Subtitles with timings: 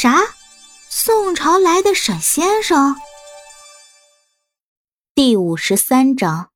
[0.00, 0.14] 啥？
[0.88, 2.94] 宋朝来的沈先生？
[5.12, 6.50] 第五十三章。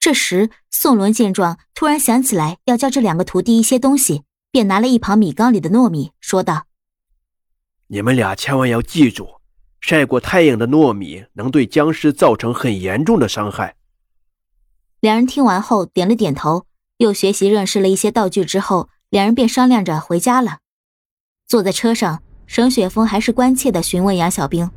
[0.00, 6.64] 这时，宋伦见状，突然想起来要教这两个徒弟一些东西，便拿了一旁米缸里的糯米，说道
[7.88, 9.28] ：“你们俩千万要记住，
[9.82, 13.76] 晒过太阳的糯米能对僵尸造成很严重的伤害。”
[15.00, 16.64] 两人听完后点了点头，
[16.96, 20.60] 又学习认识了一些道具之后，两人便商量着回家了。
[21.46, 22.22] 坐在车上。
[22.46, 24.70] 沈雪峰还是关切的询问杨小兵：“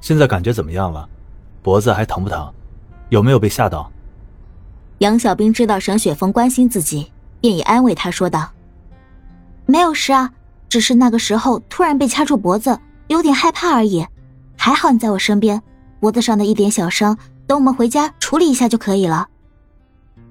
[0.00, 1.08] 现在感觉怎么样了？
[1.62, 2.52] 脖子还疼不疼？
[3.08, 3.90] 有没有被吓到？”
[4.98, 8.50] 杨小兵知道沈雪峰关心自己，便也安慰他说道
[9.66, 10.32] ：“没有事啊，
[10.68, 14.06] 只是那个时候突然被掐住脖子，有点害怕而已。
[14.56, 15.62] 还好你在我身边，
[16.00, 17.16] 脖子上的一点小伤，
[17.46, 19.28] 等我们回家处理一下就可以了。”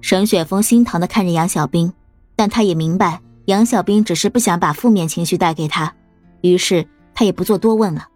[0.02, 1.94] 沈雪峰心疼的看着杨小兵，
[2.35, 5.94] 但他也明白杨小兵只是不想把负面情绪带给他。
[6.44, 8.10] 于是他也不做多问了。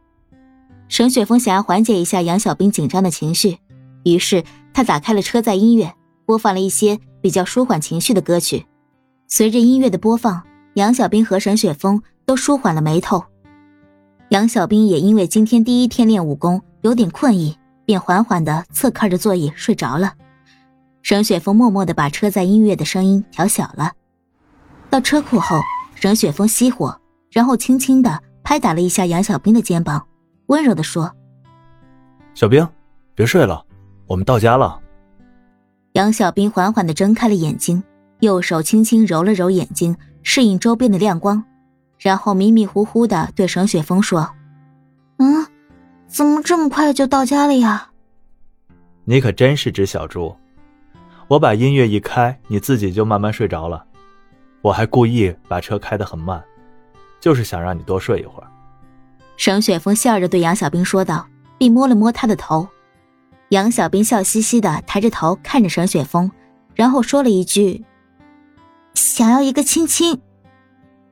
[0.89, 3.57] 沈雪峰想要缓解一下杨小兵紧张的情绪，
[4.03, 5.93] 于是他打开了车载音乐，
[6.25, 8.65] 播放了一些比较舒缓情绪的歌曲。
[9.27, 10.43] 随着音乐的播放，
[10.75, 13.23] 杨小兵和沈雪峰都舒缓了眉头。
[14.29, 20.13] 杨小兵也因为今天第一天练武功有点困意，便缓缓地侧靠着座椅睡着了。
[21.01, 23.93] 沈雪峰默默地把车载音乐的声音调小了。
[24.89, 25.59] 到车库后，
[25.95, 26.99] 沈雪峰熄火。
[27.31, 30.05] 然后轻轻的拍打了一下杨小兵的肩膀，
[30.47, 31.13] 温柔的说
[32.33, 32.67] ：“小兵，
[33.13, 33.63] 别睡了，
[34.07, 34.79] 我们到家了。”
[35.93, 37.83] 杨小兵缓缓的睁开了眼睛，
[38.19, 41.43] 右手轻轻揉了揉眼睛，适应周边的亮光，
[41.97, 44.29] 然后迷迷糊糊的对沈雪峰说
[45.17, 45.45] ：“嗯，
[46.07, 47.89] 怎么这么快就到家了呀？”
[49.05, 50.35] 你可真是只小猪，
[51.27, 53.85] 我把音乐一开，你自己就慢慢睡着了，
[54.61, 56.43] 我还故意把车开得很慢。
[57.19, 58.47] 就是想让你多睡一会儿。”
[59.37, 62.67] 沈雪峰笑着对杨小兵说道，并摸了摸他的头。
[63.49, 66.29] 杨小兵笑嘻嘻的抬着头看着沈雪峰，
[66.75, 67.85] 然后说了一句
[68.95, 70.19] ：“想要一个亲亲。”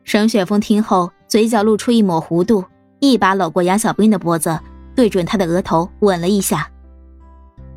[0.03, 2.65] 沈雪峰听后，嘴角露出一抹弧度，
[2.99, 4.59] 一把搂过杨小兵的脖子，
[4.95, 6.69] 对准他的额头吻了一下。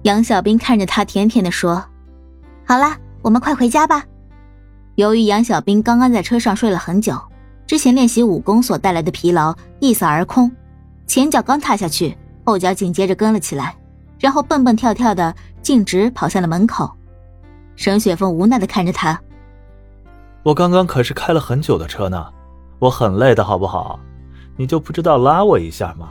[0.02, 1.84] 杨小兵看着他，甜甜的说
[2.66, 4.04] ：“好啦，我们快回家吧。”
[4.96, 7.16] 由于杨小兵刚刚在车上睡了很久。
[7.68, 10.50] 之前练习武功所带来的疲劳一扫而空，
[11.06, 13.76] 前脚刚踏下去，后脚紧接着跟了起来，
[14.18, 16.90] 然后蹦蹦跳跳的径直跑向了门口。
[17.76, 19.20] 沈雪峰无奈的看着他
[20.42, 22.26] ：“我刚刚可是开了很久的车呢，
[22.78, 24.00] 我很累的好不好？
[24.56, 26.08] 你就不知道拉我一下吗？”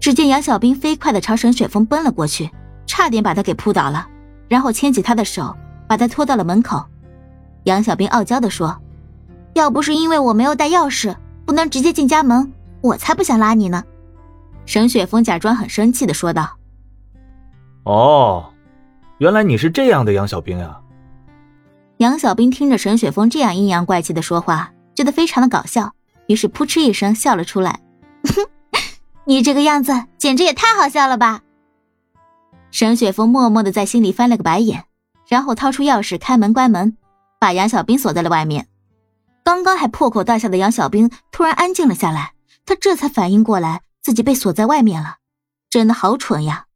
[0.00, 2.50] 只见杨小兵飞快的朝沈雪峰奔了过去，
[2.86, 4.08] 差点把他给扑倒了，
[4.48, 5.54] 然后牵起他的手，
[5.86, 6.82] 把他拖到了门口。
[7.64, 8.74] 杨小兵傲娇的说。
[9.54, 13.84] 要不是因为我没有带钥匙，不能直接进家门，我才不想拉你呢。”
[14.66, 16.56] 沈雪峰假装很生气的说道。
[17.84, 18.52] “哦，
[19.18, 20.78] 原来你是这样的杨小兵呀。”
[21.98, 25.92] 杨小兵听着沈雪峰这样阴阳怪气的说话，觉得非常的搞笑，
[26.28, 27.80] 于是扑哧一声笑了出来。
[29.26, 31.42] “你这个样子简直也太好笑了吧！”
[32.70, 34.84] 沈雪峰默默的在心里翻了个白眼，
[35.26, 36.96] 然后掏出钥匙开门关门，
[37.38, 38.66] 把杨小兵锁在了外面。
[39.50, 42.34] 刚刚还破口大笑的杨小兵突然安静了下来，
[42.64, 45.16] 他这才反应过来自己被锁在外面了，
[45.68, 46.66] 真的好蠢呀！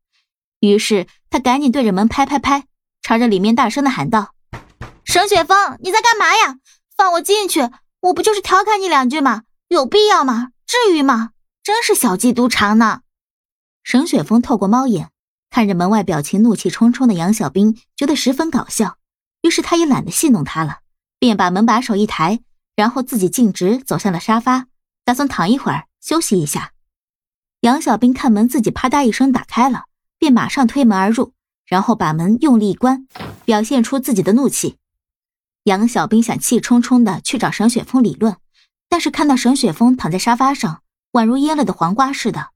[0.59, 2.65] 于是他赶紧对着门拍拍拍，
[3.01, 4.33] 朝着里面大声的喊道
[5.07, 6.57] ：“沈雪峰，你在干嘛呀？
[6.97, 7.71] 放我进去！
[8.01, 9.43] 我不就是调侃你两句吗？
[9.69, 10.49] 有必要吗？
[10.67, 11.31] 至于吗？
[11.63, 13.03] 真是小鸡肚肠呢！”
[13.85, 15.11] 沈雪峰透过猫眼
[15.49, 18.97] 看着门外表情怒气冲冲的杨小兵，觉得十分搞笑，
[19.43, 20.81] 于是他也懒得戏弄他了，
[21.21, 22.41] 便把门把手一抬。
[22.77, 24.67] 然后自己径直走向了沙发，
[25.05, 26.73] 打算躺一会儿休息一下。
[27.61, 29.85] 杨小兵看门自己啪嗒一声打开了，
[30.19, 31.33] 便马上推门而入，
[31.67, 33.07] 然后把门用力一关，
[33.45, 34.77] 表现出自己的怒气。
[35.65, 38.37] 杨小兵想气冲冲的去找沈雪峰理论，
[38.89, 40.83] 但是看到沈雪峰躺在沙发上，
[41.13, 42.49] 宛如腌了的黄瓜似的。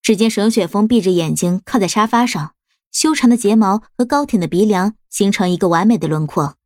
[0.00, 2.54] 只见沈雪峰闭着眼睛靠在沙发上，
[2.92, 6.56] 修长的睫毛和高挺的鼻梁形成一个完美的轮廓。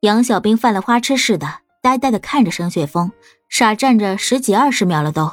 [0.00, 1.65] 杨小兵犯了花痴似的。
[1.86, 3.12] 呆呆的看着沈雪峰，
[3.48, 5.30] 傻站着十几二十秒了都。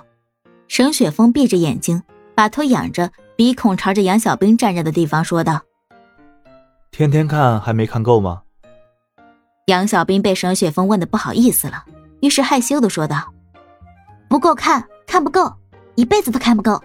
[0.67, 2.03] 沈雪峰闭着眼睛，
[2.35, 5.63] 把头仰着，鼻孔朝着杨小兵站着的地方说道
[6.93, 8.43] ：“天天看还没看够吗？”
[9.65, 11.85] 杨小兵被沈雪峰问的不好意思了，
[12.21, 13.33] 于是害羞的说道
[14.29, 15.51] ：“不够看，看不够，
[15.95, 16.79] 一辈子都看不够。”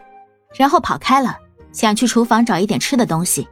[0.56, 1.36] 然后跑开了，
[1.72, 3.46] 想去厨房找一点吃的东西。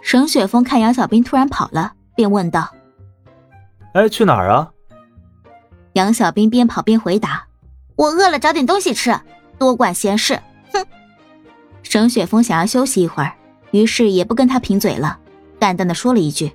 [0.00, 2.72] 沈雪峰看杨小兵突然跑了，便问道
[3.94, 4.70] ：“哎，去哪儿啊？”
[5.94, 7.46] 杨小兵边跑边回答
[7.94, 9.16] ：“我饿了，找点东西吃，
[9.58, 10.40] 多管闲事。
[10.72, 10.84] 哼！
[11.84, 13.32] 沈雪峰想要休息一会儿，
[13.70, 15.16] 于是也不跟他贫嘴了，
[15.60, 16.50] 淡淡的说了一句：“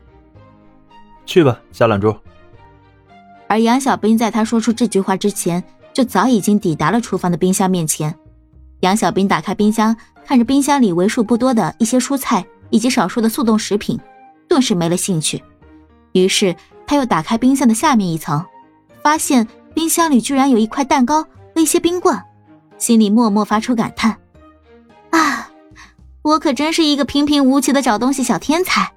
[1.26, 2.14] 去吧，小懒猪。”
[3.48, 5.64] 而杨小兵在他说出这句话之前，
[5.94, 8.14] 就早已经抵达了厨房的冰箱面前。
[8.82, 9.96] 杨小兵打开冰箱，
[10.26, 13.98] 看着冰箱里为数不多的一些蔬菜以及少数的速冻食品，
[14.50, 15.42] 顿时没了兴趣。
[16.12, 16.54] 于是
[16.86, 18.46] 他又打开冰箱的下面一层，
[19.10, 22.22] 发现冰箱里居然有一块蛋糕和一些冰棍，
[22.78, 24.16] 心里默默发出感叹
[25.10, 25.50] ：“啊，
[26.22, 28.94] 我可真是一个平平无奇的找东西小天才。”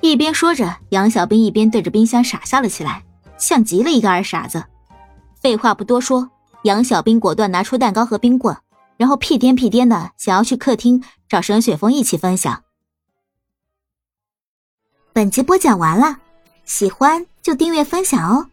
[0.00, 3.04] 一边说着，杨小兵一边对着冰箱傻笑了起来，
[3.36, 4.64] 像极了一个二傻子。
[5.42, 6.30] 废话不多说，
[6.62, 8.56] 杨小兵果断拿出蛋糕和冰棍，
[8.96, 12.62] 然后屁颠屁颠的想要去客厅找沈雪峰一起分享。
[15.12, 16.16] 本集播讲完了，
[16.64, 18.48] 喜欢就订阅分享哦。